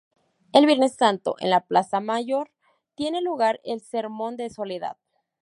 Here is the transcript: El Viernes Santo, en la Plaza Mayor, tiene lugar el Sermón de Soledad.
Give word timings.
El 0.51 0.65
Viernes 0.65 0.95
Santo, 0.95 1.35
en 1.41 1.51
la 1.51 1.59
Plaza 1.67 1.99
Mayor, 1.99 2.49
tiene 2.95 3.21
lugar 3.21 3.61
el 3.63 3.81
Sermón 3.81 4.35
de 4.35 4.49
Soledad. 4.49 4.97